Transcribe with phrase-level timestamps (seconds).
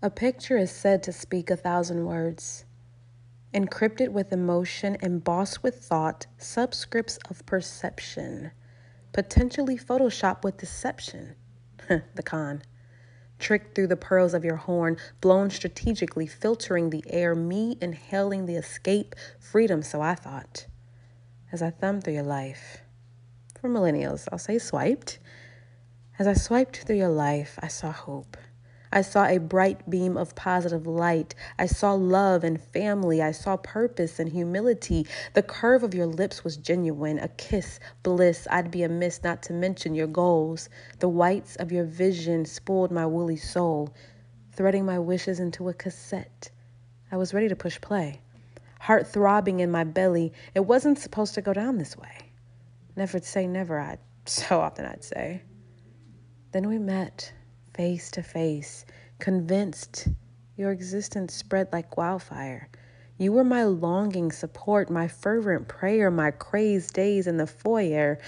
[0.00, 2.64] A picture is said to speak a thousand words.
[3.52, 8.52] Encrypted with emotion, embossed with thought, subscripts of perception,
[9.12, 11.34] potentially photoshopped with deception.
[11.88, 12.62] the con.
[13.40, 18.54] Tricked through the pearls of your horn, blown strategically, filtering the air, me inhaling the
[18.54, 20.66] escape, freedom, so I thought.
[21.50, 22.82] As I thumbed through your life,
[23.60, 25.18] for millennials, I'll say swiped.
[26.20, 28.36] As I swiped through your life, I saw hope.
[28.90, 31.34] I saw a bright beam of positive light.
[31.58, 33.22] I saw love and family.
[33.22, 35.06] I saw purpose and humility.
[35.34, 38.46] The curve of your lips was genuine, a kiss, bliss.
[38.50, 40.68] I'd be amiss not to mention your goals.
[41.00, 43.94] The whites of your vision spoiled my woolly soul,
[44.52, 46.50] threading my wishes into a cassette.
[47.10, 48.20] I was ready to push play.
[48.80, 50.32] Heart throbbing in my belly.
[50.54, 52.32] It wasn't supposed to go down this way.
[52.96, 55.42] Never say never, I'd so often I'd say.
[56.52, 57.32] Then we met
[57.78, 58.84] face to face,
[59.20, 60.08] convinced
[60.56, 62.68] your existence spread like wildfire.
[63.18, 68.18] You were my longing support, my fervent prayer, my crazed days in the foyer,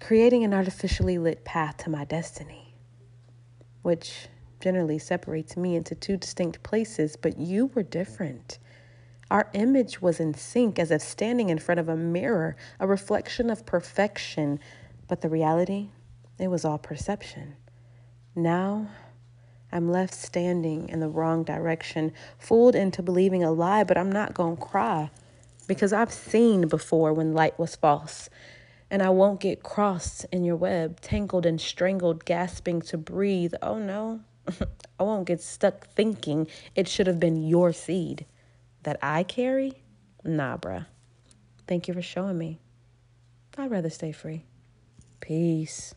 [0.00, 2.74] creating an artificially lit path to my destiny,
[3.82, 4.26] which
[4.58, 8.58] generally separates me into two distinct places, but you were different.
[9.30, 13.48] Our image was in sync as if standing in front of a mirror, a reflection
[13.48, 14.58] of perfection,
[15.06, 15.90] but the reality,
[16.40, 17.54] it was all perception.
[18.38, 18.86] Now
[19.72, 24.32] I'm left standing in the wrong direction, fooled into believing a lie, but I'm not
[24.32, 25.10] going to cry
[25.66, 28.30] because I've seen before when light was false.
[28.92, 33.54] And I won't get crossed in your web, tangled and strangled, gasping to breathe.
[33.60, 34.20] Oh no,
[35.00, 38.24] I won't get stuck thinking it should have been your seed
[38.84, 39.82] that I carry.
[40.22, 40.86] Nah, bruh.
[41.66, 42.60] Thank you for showing me.
[43.58, 44.44] I'd rather stay free.
[45.18, 45.96] Peace.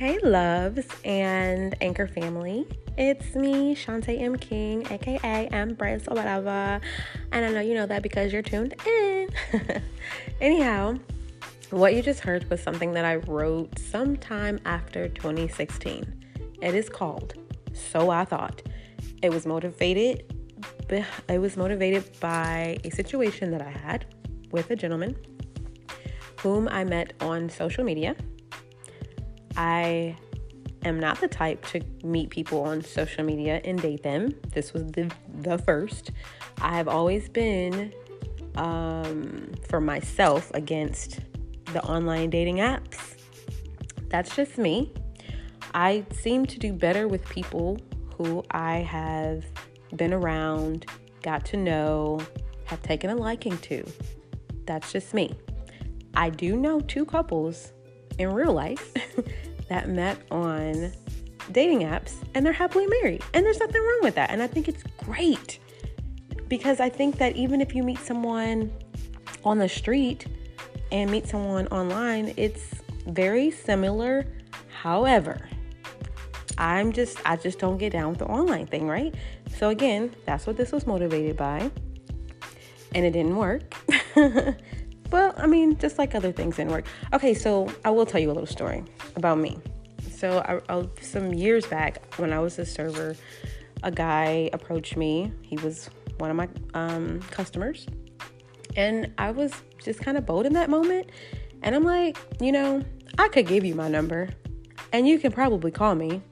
[0.00, 2.66] Hey, loves and Anchor family.
[2.96, 4.34] It's me, Shantae M.
[4.34, 6.80] King, aka Empress or whatever.
[7.32, 9.28] And I know you know that because you're tuned in.
[10.40, 10.94] Anyhow,
[11.68, 16.24] what you just heard was something that I wrote sometime after 2016.
[16.62, 17.34] It is called
[17.74, 18.62] So I Thought.
[19.20, 20.32] It was motivated
[21.28, 24.06] it was motivated by a situation that I had
[24.50, 25.14] with a gentleman
[26.38, 28.16] whom I met on social media
[29.60, 30.16] I
[30.86, 34.34] am not the type to meet people on social media and date them.
[34.54, 35.12] This was the
[35.42, 36.12] the first.
[36.62, 37.92] I have always been
[38.54, 41.20] um, for myself against
[41.74, 43.16] the online dating apps.
[44.08, 44.94] That's just me.
[45.74, 47.76] I seem to do better with people
[48.16, 49.44] who I have
[49.94, 50.86] been around,
[51.20, 52.18] got to know,
[52.64, 53.84] have taken a liking to.
[54.64, 55.34] That's just me.
[56.14, 57.74] I do know two couples
[58.20, 58.92] in real life
[59.68, 60.92] that met on
[61.52, 63.22] dating apps and they're happily married.
[63.34, 64.30] And there's nothing wrong with that.
[64.30, 65.58] And I think it's great
[66.48, 68.70] because I think that even if you meet someone
[69.44, 70.26] on the street
[70.92, 72.74] and meet someone online, it's
[73.06, 74.26] very similar.
[74.68, 75.48] However,
[76.58, 79.14] I'm just I just don't get down with the online thing, right?
[79.56, 81.70] So again, that's what this was motivated by.
[82.94, 83.74] And it didn't work.
[85.10, 86.86] Well, I mean, just like other things didn't work.
[87.12, 88.84] Okay, so I will tell you a little story
[89.16, 89.58] about me.
[90.16, 93.16] So, I, I, some years back, when I was a server,
[93.82, 95.32] a guy approached me.
[95.42, 97.86] He was one of my um, customers,
[98.76, 101.10] and I was just kind of bold in that moment.
[101.62, 102.82] And I'm like, you know,
[103.18, 104.28] I could give you my number,
[104.92, 106.22] and you can probably call me,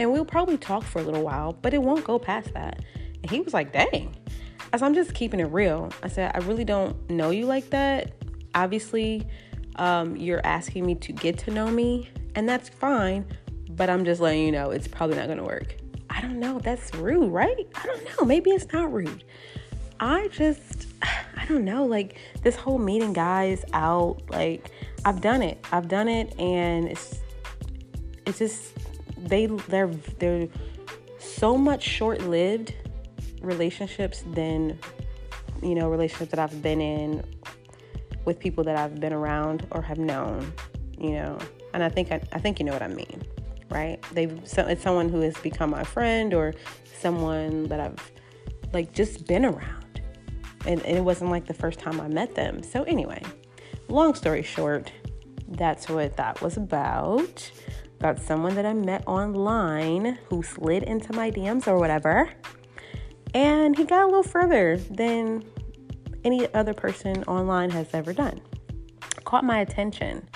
[0.00, 2.82] and we'll probably talk for a little while, but it won't go past that.
[3.22, 4.16] And he was like, dang.
[4.72, 8.10] As I'm just keeping it real, I said, I really don't know you like that
[8.54, 9.26] obviously
[9.76, 13.24] um, you're asking me to get to know me, and that's fine,
[13.70, 15.76] but I'm just letting you know it's probably not gonna work.
[16.10, 17.66] I don't know, that's rude, right?
[17.74, 19.24] I don't know, maybe it's not rude.
[20.00, 24.70] I just, I don't know, like this whole meeting guys out, like
[25.04, 27.20] I've done it, I've done it, and it's,
[28.26, 28.72] it's just,
[29.18, 29.88] they, they're,
[30.18, 30.48] they're
[31.18, 32.74] so much short lived
[33.42, 34.78] relationships than,
[35.62, 37.24] you know, relationships that I've been in
[38.24, 40.52] with people that I've been around or have known,
[40.98, 41.38] you know.
[41.72, 43.22] And I think I, I think you know what I mean,
[43.70, 44.00] right?
[44.12, 46.54] They've so it's someone who has become my friend or
[47.00, 48.12] someone that I've
[48.72, 50.00] like just been around.
[50.66, 52.62] And, and it wasn't like the first time I met them.
[52.62, 53.22] So anyway,
[53.88, 54.92] long story short,
[55.48, 57.50] that's what that was about.
[58.00, 62.30] Got someone that I met online who slid into my DMs or whatever.
[63.34, 65.44] And he got a little further than
[66.24, 68.40] any other person online has ever done.
[69.24, 70.28] Caught my attention.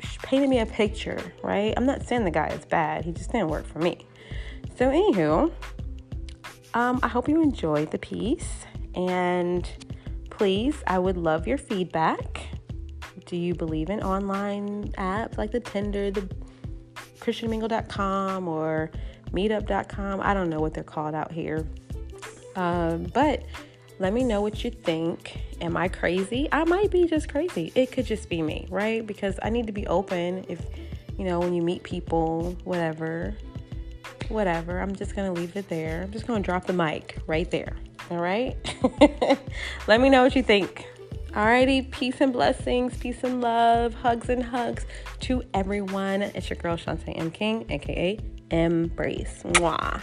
[0.00, 1.74] She painted me a picture, right?
[1.76, 4.06] I'm not saying the guy is bad, he just didn't work for me.
[4.76, 5.52] So, anywho,
[6.74, 8.66] um, I hope you enjoyed the piece.
[8.94, 9.68] And
[10.30, 12.48] please, I would love your feedback.
[13.24, 16.28] Do you believe in online apps like the Tinder, the
[17.20, 18.90] ChristianMingle.com, or
[19.32, 20.20] Meetup.com?
[20.22, 21.66] I don't know what they're called out here.
[22.54, 23.44] Um, but
[23.98, 25.38] let me know what you think.
[25.60, 26.48] Am I crazy?
[26.52, 27.72] I might be just crazy.
[27.74, 29.06] It could just be me, right?
[29.06, 30.60] Because I need to be open if,
[31.18, 33.34] you know, when you meet people, whatever,
[34.28, 34.80] whatever.
[34.80, 36.02] I'm just going to leave it there.
[36.02, 37.76] I'm just going to drop the mic right there.
[38.10, 38.56] All right?
[39.86, 40.86] Let me know what you think.
[41.32, 44.86] Alrighty, peace and blessings, peace and love, hugs and hugs
[45.20, 46.22] to everyone.
[46.22, 47.30] It's your girl Shantae M.
[47.30, 48.18] King, aka
[48.50, 49.42] Empress.
[49.42, 50.00] Mwah.